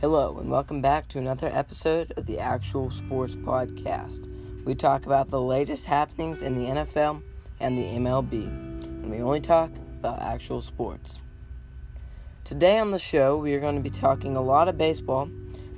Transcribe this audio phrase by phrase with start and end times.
[0.00, 4.28] Hello, and welcome back to another episode of the Actual Sports Podcast.
[4.64, 7.20] We talk about the latest happenings in the NFL
[7.58, 11.20] and the MLB, and we only talk about actual sports.
[12.44, 15.28] Today on the show, we are going to be talking a lot of baseball,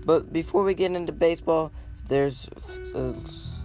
[0.04, 1.72] but before we get into baseball,
[2.06, 2.46] there's
[2.94, 3.14] a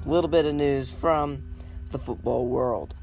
[0.10, 1.44] little bit of news from
[1.90, 2.96] the football world.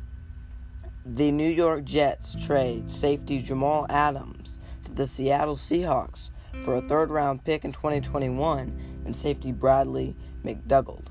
[1.04, 6.30] The New York Jets trade safety Jamal Adams to the Seattle Seahawks
[6.62, 11.08] for a third round pick in 2021 and safety Bradley McDougald.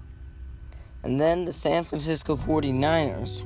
[1.04, 3.46] And then the San Francisco 49ers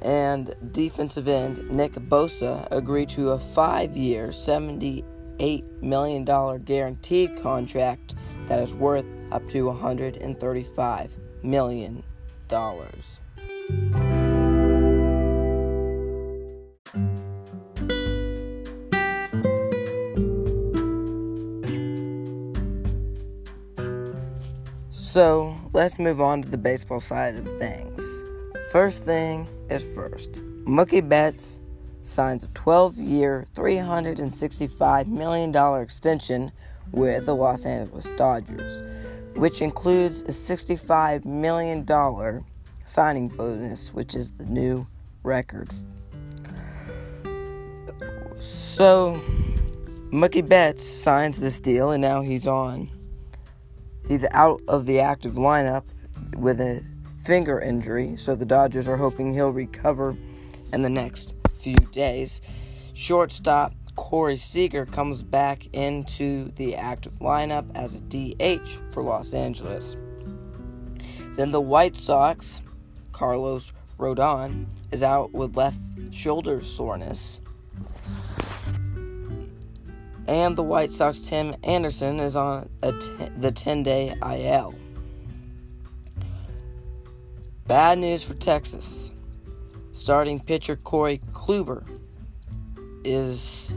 [0.00, 6.24] and defensive end Nick Bosa agreed to a five year, $78 million
[6.64, 8.14] guaranteed contract
[8.48, 11.10] that is worth up to $135
[11.42, 12.02] million.
[25.12, 28.02] So let's move on to the baseball side of things.
[28.70, 30.32] First thing is first.
[30.64, 31.60] Mookie Betts
[32.02, 36.50] signs a 12 year, $365 million extension
[36.92, 38.82] with the Los Angeles Dodgers,
[39.36, 41.86] which includes a $65 million
[42.86, 44.86] signing bonus, which is the new
[45.24, 45.70] record.
[48.40, 49.20] So,
[50.10, 52.90] Mookie Betts signs this deal, and now he's on
[54.06, 55.84] He's out of the active lineup
[56.36, 56.82] with a
[57.18, 60.16] finger injury, so the Dodgers are hoping he'll recover
[60.72, 62.42] in the next few days.
[62.94, 69.96] Shortstop Corey Seager comes back into the active lineup as a DH for Los Angeles.
[71.36, 72.62] Then the White Sox,
[73.12, 75.78] Carlos Rodon, is out with left
[76.10, 77.40] shoulder soreness.
[80.28, 84.74] And the White Sox Tim Anderson is on the 10 day IL.
[87.66, 89.10] Bad news for Texas.
[89.92, 91.84] Starting pitcher Corey Kluber
[93.04, 93.74] is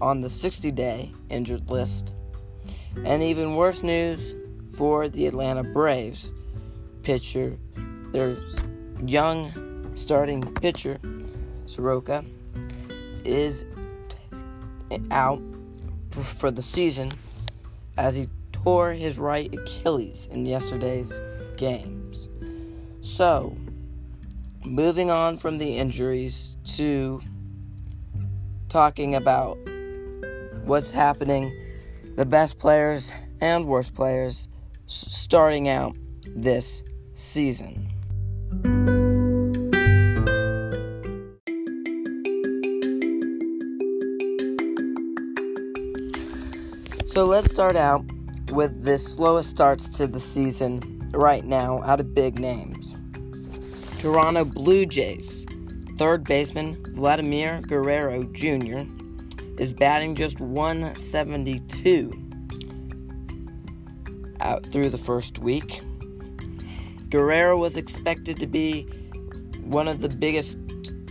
[0.00, 2.14] on the 60 day injured list.
[3.04, 4.34] And even worse news
[4.76, 6.32] for the Atlanta Braves
[7.02, 7.56] pitcher.
[8.12, 8.36] Their
[9.04, 10.98] young starting pitcher,
[11.66, 12.24] Soroka,
[13.24, 13.64] is
[15.10, 15.40] out
[16.10, 17.12] for the season
[17.96, 21.20] as he tore his right Achilles in yesterday's
[21.56, 22.28] games.
[23.00, 23.56] So,
[24.64, 27.20] moving on from the injuries to
[28.68, 29.58] talking about
[30.64, 31.52] what's happening,
[32.16, 34.48] the best players and worst players
[34.86, 35.96] starting out
[36.36, 36.82] this
[37.14, 37.88] season.
[47.10, 48.04] So let's start out
[48.52, 52.94] with the slowest starts to the season right now out of big names.
[53.98, 55.44] Toronto Blue Jays,
[55.98, 58.82] third baseman Vladimir Guerrero Jr.
[59.58, 62.12] is batting just 172
[64.40, 65.80] out through the first week.
[67.08, 68.82] Guerrero was expected to be
[69.64, 70.58] one of the biggest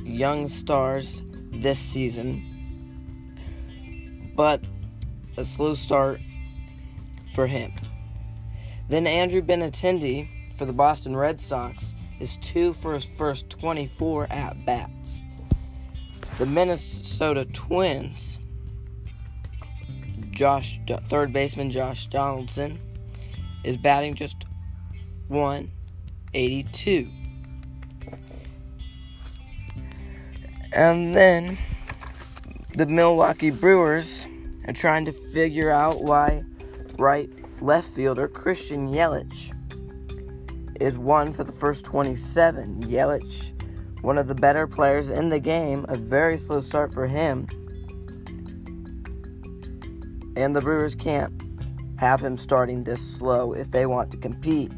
[0.06, 1.22] young stars
[1.52, 2.42] this season,
[4.38, 4.64] but
[5.40, 6.20] a slow start
[7.34, 7.72] for him.
[8.90, 10.28] Then Andrew Benintendi
[10.58, 15.24] for the Boston Red Sox is two for his first 24 at bats.
[16.38, 18.38] The Minnesota Twins,
[20.32, 22.78] Josh, third baseman Josh Donaldson,
[23.64, 24.44] is batting just
[25.30, 27.10] 182.
[30.74, 31.58] And then
[32.76, 34.26] the Milwaukee Brewers
[34.70, 36.44] and trying to figure out why
[37.00, 37.28] right
[37.60, 39.52] left fielder Christian Yelich
[40.80, 42.84] is one for the first 27.
[42.84, 43.52] Yelich,
[44.04, 47.48] one of the better players in the game, a very slow start for him.
[50.36, 51.34] And the Brewers can't
[51.98, 54.72] have him starting this slow if they want to compete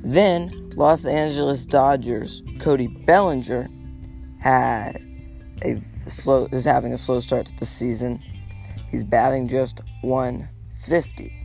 [0.00, 3.68] Then, Los Angeles Dodgers Cody Bellinger
[4.40, 5.00] had
[5.62, 8.22] a slow is having a slow start to the season.
[8.90, 11.43] He's batting just 150.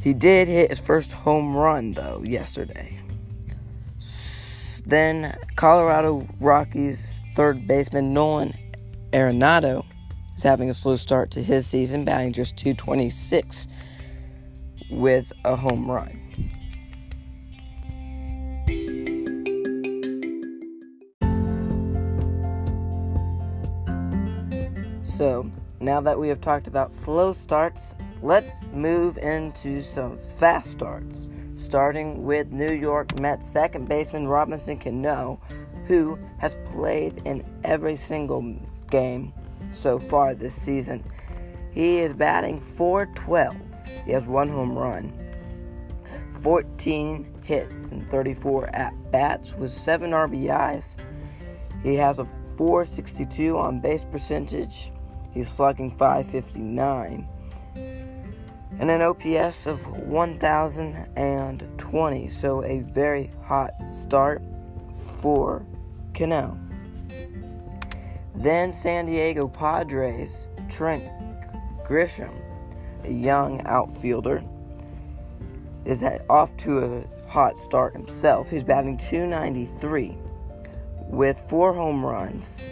[0.00, 2.98] He did hit his first home run though yesterday.
[4.86, 8.54] Then Colorado Rockies third baseman Nolan
[9.12, 9.84] Arenado
[10.36, 13.66] is having a slow start to his season, batting just 226
[14.90, 16.14] with a home run.
[25.02, 25.50] So,
[25.80, 31.28] now that we have talked about slow starts, let's move into some fast starts.
[31.56, 35.40] Starting with New York Mets second baseman Robinson Cano,
[35.86, 38.54] who has played in every single
[38.90, 39.32] game
[39.72, 41.04] so far this season.
[41.72, 43.56] He is batting 412.
[44.04, 45.12] He has one home run,
[46.42, 50.94] 14 hits, and 34 at bats with 7 RBIs.
[51.82, 52.26] He has a
[52.56, 54.92] 462 on base percentage.
[55.32, 57.28] He's slugging 559
[58.78, 62.28] and an OPS of 1020.
[62.28, 64.40] So a very hot start
[65.20, 65.66] for
[66.14, 66.58] Cano.
[68.34, 71.04] Then San Diego Padres, Trent
[71.84, 72.34] Grisham,
[73.04, 74.44] a young outfielder,
[75.84, 78.50] is off to a hot start himself.
[78.50, 80.16] He's batting 293
[81.08, 82.64] with four home runs,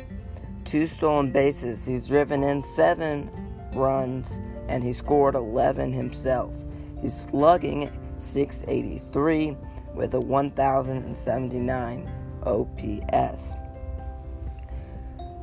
[0.64, 1.86] two stolen bases.
[1.86, 3.30] He's driven in seven
[3.74, 6.64] runs and he scored 11 himself.
[7.00, 9.56] He's slugging 683
[9.94, 12.10] with a 1079
[12.44, 13.56] OPS.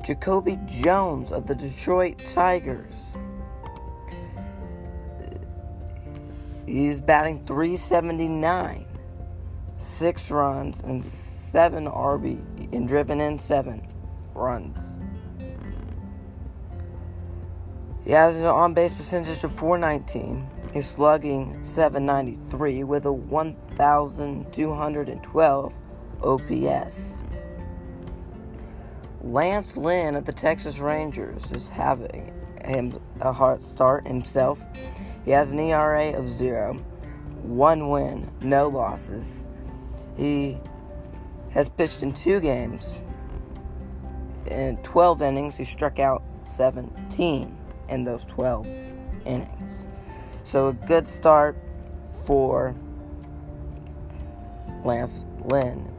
[0.05, 3.13] Jacoby Jones of the Detroit Tigers.
[6.65, 8.85] He's batting 379,
[9.77, 13.85] six runs and seven RB, and driven in seven
[14.33, 14.97] runs.
[18.03, 20.50] He has an on base percentage of 419.
[20.73, 25.73] He's slugging 793 with a 1,212
[26.21, 27.21] OPS.
[29.21, 32.33] Lance Lynn of the Texas Rangers is having
[32.65, 34.61] him a hard start himself.
[35.23, 36.73] He has an ERA of zero,
[37.41, 39.47] one win, no losses.
[40.17, 40.57] He
[41.51, 43.01] has pitched in two games.
[44.47, 47.62] In 12 innings, he struck out 17
[47.94, 48.68] in those 12
[49.25, 49.88] innings.
[50.44, 51.57] So a good start
[52.25, 52.75] for
[54.84, 55.90] Lance Lynn.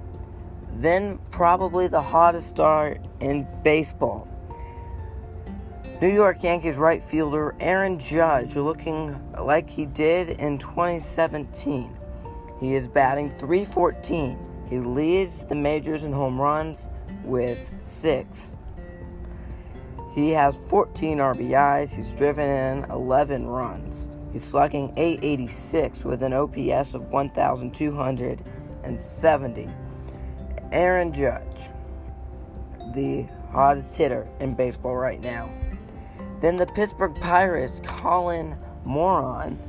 [0.77, 4.29] Then, probably the hottest start in baseball.
[6.01, 11.97] New York Yankees right fielder Aaron Judge looking like he did in 2017.
[12.61, 14.39] He is batting 314.
[14.69, 16.89] He leads the majors in home runs
[17.23, 18.57] with six.
[20.15, 21.95] He has 14 RBIs.
[21.95, 24.09] He's driven in 11 runs.
[24.33, 29.69] He's slugging 886 with an OPS of 1,270.
[30.73, 31.43] Aaron Judge,
[32.95, 35.51] the hottest hitter in baseball right now.
[36.41, 39.61] Then the Pittsburgh Pirates, Colin Moran,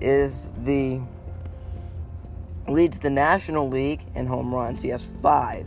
[0.00, 1.02] is the
[2.68, 4.82] leads the National League in home runs.
[4.82, 5.66] He has five.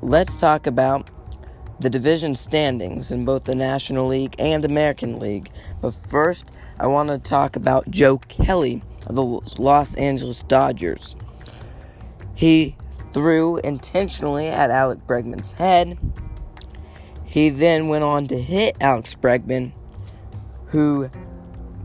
[0.01, 1.09] let's talk about
[1.79, 5.49] the division standings in both the National League and American League.
[5.81, 6.45] But first,
[6.79, 11.15] I want to talk about Joe Kelly of the Los Angeles Dodgers.
[12.33, 12.75] He
[13.13, 15.97] threw intentionally at Alex Bregman's head
[17.35, 19.73] he then went on to hit Alex Bregman,
[20.67, 21.07] who,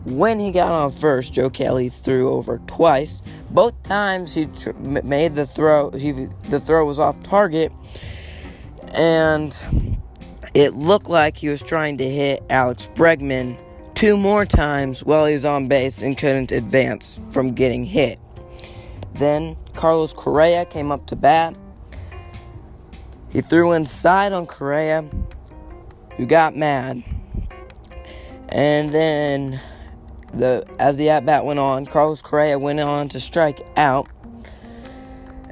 [0.05, 3.21] when he got on first, Joe Kelly threw over twice.
[3.51, 7.73] Both times he tr- made the throw, he, the throw was off target,
[8.95, 9.57] and
[10.55, 13.59] it looked like he was trying to hit Alex Bregman
[13.95, 18.19] two more times while he was on base and couldn't advance from getting hit.
[19.15, 21.57] Then Carlos Correa came up to bat.
[23.29, 25.05] He threw inside on Correa,
[26.17, 27.05] who got mad.
[28.49, 29.61] And then
[30.33, 34.09] the as the at bat went on, Carlos Correa went on to strike out.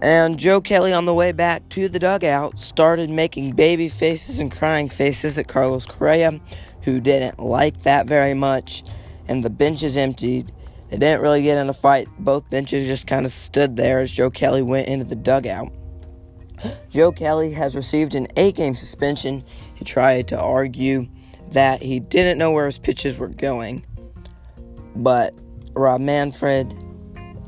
[0.00, 4.50] And Joe Kelly, on the way back to the dugout, started making baby faces and
[4.50, 6.40] crying faces at Carlos Correa,
[6.83, 8.85] who didn't like that very much.
[9.26, 10.52] And the benches emptied.
[10.88, 12.09] They didn't really get in a fight.
[12.19, 15.73] Both benches just kind of stood there as Joe Kelly went into the dugout.
[16.90, 19.45] Joe Kelly has received an eight game suspension.
[19.75, 21.09] He tried to argue
[21.50, 23.85] that he didn't know where his pitches were going.
[24.95, 25.35] But
[25.75, 26.75] Rob Manfred,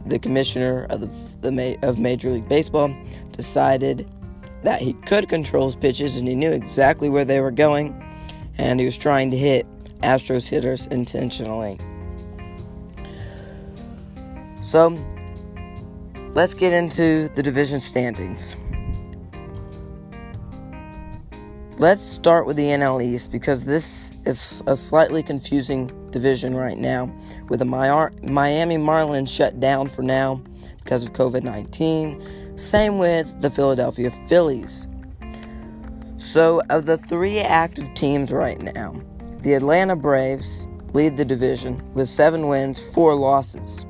[0.07, 2.95] the commissioner of the, the of Major League Baseball,
[3.33, 4.09] decided
[4.63, 7.95] that he could control his pitches and he knew exactly where they were going,
[8.59, 9.67] and he was trying to hit
[10.03, 11.79] Astros hitters intentionally.
[14.61, 14.99] So,
[16.35, 18.57] let's get into the division standings.
[21.79, 27.13] Let's start with the NL East because this is a slightly confusing division right now
[27.49, 30.43] with the Miami Marlins shut down for now
[30.79, 32.59] because of COVID 19.
[32.59, 34.87] Same with the Philadelphia Phillies.
[36.19, 39.01] So, of the three active teams right now,
[39.41, 43.87] the Atlanta Braves lead the division with seven wins, four losses.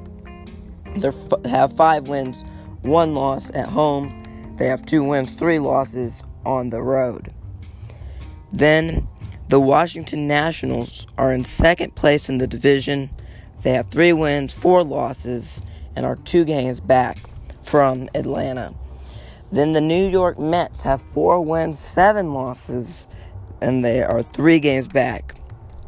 [0.97, 1.11] They
[1.49, 2.45] have five wins,
[2.83, 4.55] one loss at home.
[4.57, 7.33] They have two wins, three losses on the road.
[8.53, 9.09] Then
[9.51, 13.11] the Washington Nationals are in second place in the division.
[13.63, 15.61] They have three wins, four losses,
[15.97, 17.19] and are two games back
[17.61, 18.73] from Atlanta.
[19.51, 23.09] Then the New York Mets have four wins, seven losses,
[23.61, 25.35] and they are three games back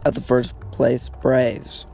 [0.04, 1.86] of the first place Braves.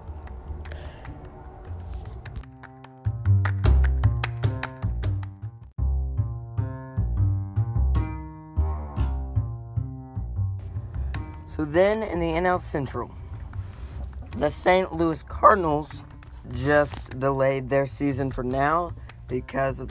[11.49, 13.11] So then in the NL Central,
[14.37, 14.93] the St.
[14.93, 16.05] Louis Cardinals
[16.53, 18.93] just delayed their season for now
[19.29, 19.91] because of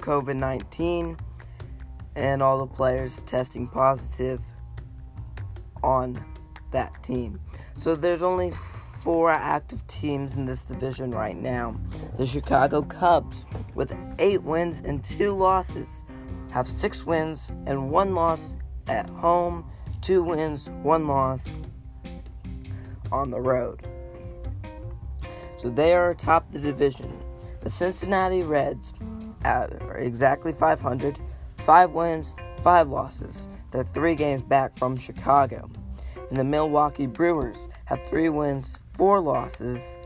[0.00, 1.16] COVID 19
[2.14, 4.42] and all the players testing positive
[5.82, 6.22] on
[6.72, 7.40] that team.
[7.76, 11.74] So there's only four active teams in this division right now.
[12.18, 16.04] The Chicago Cubs, with eight wins and two losses,
[16.50, 18.54] have six wins and one loss
[18.88, 19.64] at home
[20.00, 21.50] two wins, one loss
[23.12, 23.86] on the road.
[25.56, 27.20] So they are atop the division.
[27.60, 28.94] The Cincinnati Reds
[29.44, 31.18] uh, are exactly 500,
[31.58, 33.48] five wins, five losses.
[33.70, 35.70] They're three games back from Chicago.
[36.30, 39.96] And the Milwaukee Brewers have three wins, four losses,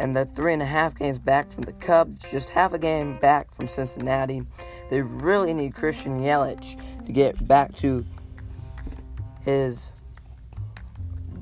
[0.00, 3.18] and they're three and a half games back from the Cubs, just half a game
[3.18, 4.42] back from Cincinnati.
[4.88, 8.04] They really need Christian Yelich to get back to
[9.44, 9.92] his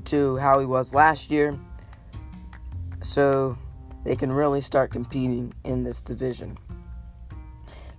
[0.05, 1.57] to how he was last year
[3.01, 3.57] so
[4.03, 6.57] they can really start competing in this division.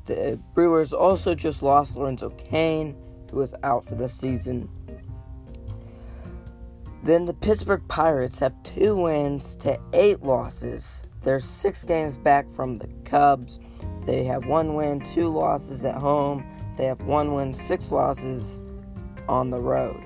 [0.06, 2.96] The Brewers also just lost Lorenzo Cain,
[3.30, 4.68] who was out for the season.
[7.02, 11.04] Then the Pittsburgh Pirates have two wins to eight losses.
[11.22, 13.58] They're six games back from the Cubs.
[14.04, 16.44] They have one win, two losses at home.
[16.76, 18.60] They have one win, six losses
[19.28, 20.02] on the road.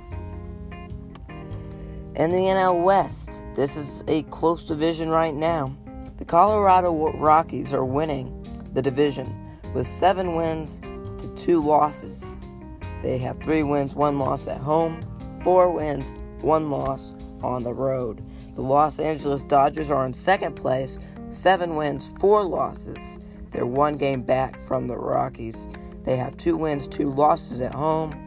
[2.16, 5.76] In the NL West, this is a close division right now.
[6.18, 12.40] The Colorado Rockies are winning the division with seven wins to two losses.
[13.02, 15.00] They have three wins, one loss at home,
[15.42, 18.22] four wins, one loss on the road.
[18.54, 20.98] The Los Angeles Dodgers are in second place,
[21.30, 23.18] seven wins, four losses.
[23.50, 25.68] They're one game back from the Rockies.
[26.04, 28.23] They have two wins, two losses at home,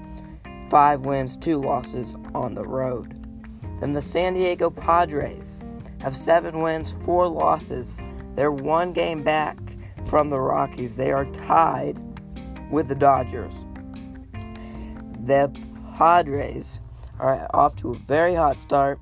[0.69, 3.13] five wins, two losses on the road.
[3.79, 5.63] Then the San Diego Padres
[6.01, 8.01] have seven wins, four losses.
[8.35, 9.57] They're one game back
[10.05, 10.95] from the Rockies.
[10.95, 11.97] They are tied
[12.71, 13.65] with the Dodgers.
[15.25, 15.51] The
[15.95, 16.79] Padres
[17.19, 18.99] are off to a very hot start,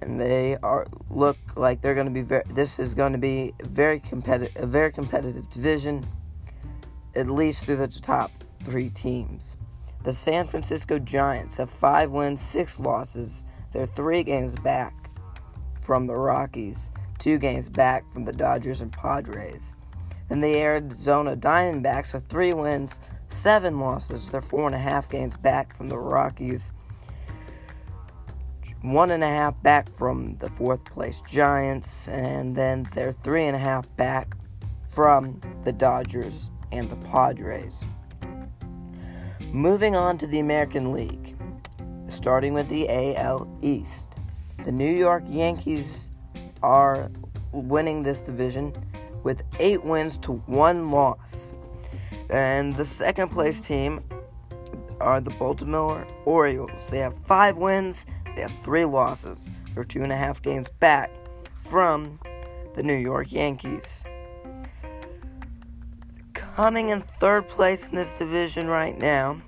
[0.00, 2.44] and they are look like they're going to be very.
[2.48, 6.06] This is going to be very competitive, a very competitive division,
[7.14, 8.30] at least through the top
[8.62, 9.56] three teams.
[10.04, 13.44] The San Francisco Giants have five wins, six losses.
[13.70, 15.10] They're three games back
[15.80, 16.90] from the Rockies,
[17.20, 19.76] two games back from the Dodgers and Padres.
[20.28, 24.30] Then the Arizona Diamondbacks are three wins, seven losses.
[24.30, 26.72] They're four and a half games back from the Rockies,
[28.80, 33.54] one and a half back from the fourth place Giants, and then they're three and
[33.54, 34.36] a half back
[34.88, 37.84] from the Dodgers and the Padres.
[39.52, 41.36] Moving on to the American League,
[42.08, 44.14] starting with the AL East.
[44.64, 46.08] The New York Yankees
[46.62, 47.10] are
[47.52, 48.72] winning this division
[49.24, 51.52] with eight wins to one loss.
[52.30, 54.02] And the second place team
[55.00, 56.88] are the Baltimore Orioles.
[56.88, 59.50] They have five wins, they have three losses.
[59.74, 61.10] They're two and a half games back
[61.58, 62.18] from
[62.74, 64.02] the New York Yankees.
[66.54, 69.40] Coming in third place in this division right now,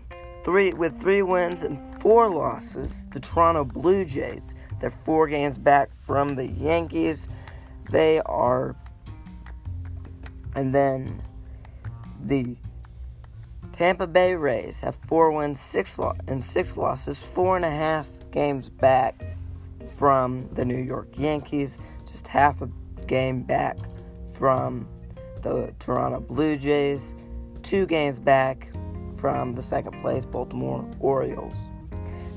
[0.43, 4.55] three with three wins and four losses, the Toronto Blue Jays.
[4.81, 7.29] They're four games back from the Yankees.
[7.91, 8.75] They are,
[10.57, 11.23] and then
[12.23, 12.57] the
[13.73, 18.09] Tampa Bay Rays have four wins, six lo- and six losses, four and a half
[18.31, 19.37] games back
[19.99, 22.69] from the New York Yankees, just half a
[23.07, 23.77] game back
[24.39, 24.89] from
[25.45, 27.15] the Toronto Blue Jays,
[27.63, 28.73] two games back
[29.17, 31.71] from the second place Baltimore Orioles.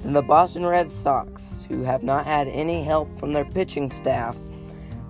[0.04, 4.38] Then the Boston Red Sox, who have not had any help from their pitching staff,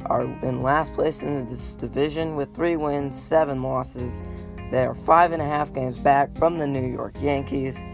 [0.05, 4.23] are in last place in this division with three wins, seven losses,
[4.71, 7.85] they are five and a half games back from the New York Yankees,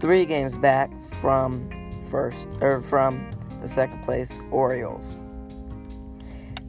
[0.00, 0.90] three games back
[1.20, 1.70] from
[2.10, 3.30] first or from
[3.60, 5.16] the second place Orioles.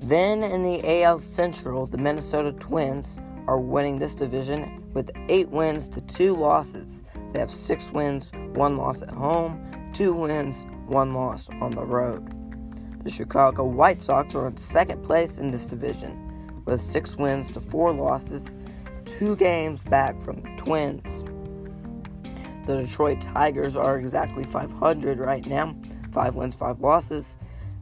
[0.08, 5.90] Then in the AL Central, the Minnesota Twins are winning this division with eight wins
[5.90, 7.04] to two losses.
[7.34, 12.34] They have six wins, one loss at home, two wins, one loss on the road.
[13.04, 17.60] The Chicago White Sox are in second place in this division with six wins to
[17.60, 18.58] four losses
[19.04, 21.26] two games back from the Twins.
[22.66, 25.76] The Detroit Tigers are exactly 500 right now,
[26.14, 27.38] five wins, five losses,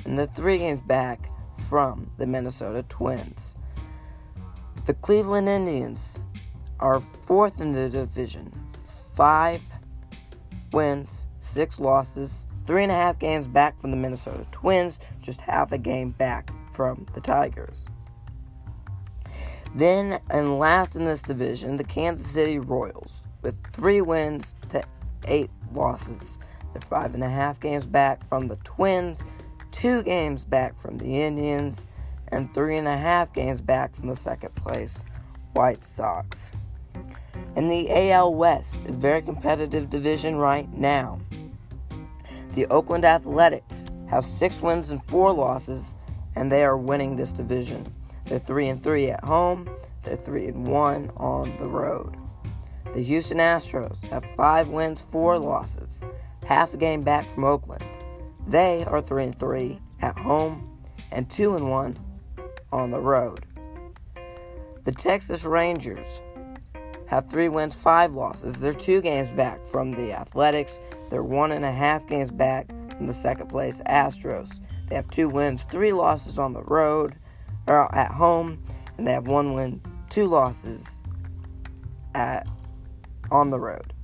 [0.05, 1.29] and they're three games back
[1.69, 3.55] from the Minnesota Twins.
[4.85, 6.19] The Cleveland Indians
[6.79, 8.51] are fourth in the division,
[9.15, 9.61] five
[10.71, 15.71] wins, six losses, three and a half games back from the Minnesota Twins, just half
[15.71, 17.85] a game back from the Tigers.
[19.73, 24.83] Then, and last in this division, the Kansas City Royals, with three wins to
[25.27, 26.39] eight losses.
[26.73, 29.23] They're five and a half games back from the Twins,
[29.75, 31.85] two games back from the Indians,
[32.29, 35.03] and three and a half games back from the second place
[35.51, 36.51] White Sox.
[37.57, 41.19] In the AL West, a very competitive division right now.
[42.53, 45.97] The Oakland Athletics have six wins and four losses,
[46.35, 47.85] and they are winning this division.
[48.25, 49.69] They're 3 and 3 at home,
[50.03, 52.15] they're 3 and 1 on the road.
[52.93, 56.01] The Houston Astros have 5 wins, 4 losses,
[56.45, 57.85] half a game back from Oakland.
[58.47, 60.79] They are 3 and 3 at home
[61.11, 61.97] and 2 and 1
[62.71, 63.45] on the road.
[64.83, 66.21] The Texas Rangers
[67.07, 68.59] have 3 wins, 5 losses.
[68.59, 70.79] They're 2 games back from the Athletics.
[71.09, 74.61] They're 1.5 games back from the second place Astros.
[74.87, 77.15] They have 2 wins, 3 losses on the road
[77.67, 78.61] or at home,
[78.97, 80.99] and they have one win, two losses
[82.13, 82.47] at
[83.31, 83.94] on the road.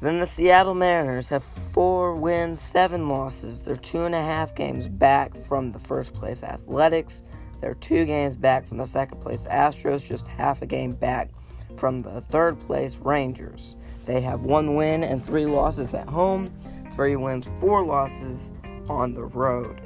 [0.00, 3.62] Then the Seattle Mariners have four wins, seven losses.
[3.62, 7.22] They're two and a half games back from the first place Athletics.
[7.60, 11.30] They're two games back from the second place Astros, just half a game back
[11.76, 13.76] from the third place Rangers.
[14.06, 16.50] They have one win and three losses at home,
[16.90, 18.52] three wins, four losses
[18.88, 19.82] on the road.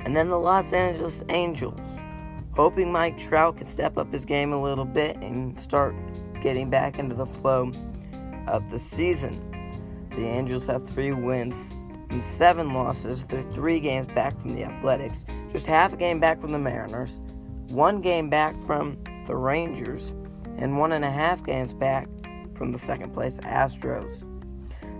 [0.00, 1.98] And then the Los Angeles Angels,
[2.54, 5.94] hoping Mike Trout could step up his game a little bit and start
[6.42, 7.72] getting back into the flow
[8.46, 9.40] of the season.
[10.10, 11.74] The Angels have three wins
[12.10, 13.24] and seven losses.
[13.24, 17.20] They're three games back from the Athletics, just half a game back from the Mariners,
[17.68, 20.14] one game back from the Rangers,
[20.56, 22.08] and one and a half games back
[22.54, 24.24] from the second place Astros.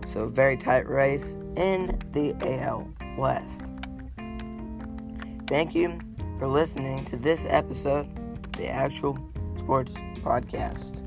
[0.07, 3.65] So, a very tight race in the AL West.
[5.49, 5.99] Thank you
[6.39, 8.07] for listening to this episode
[8.45, 9.19] of the Actual
[9.57, 11.03] Sports Podcast.